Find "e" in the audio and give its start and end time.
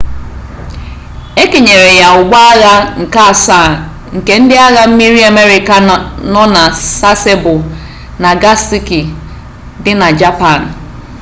1.41-1.43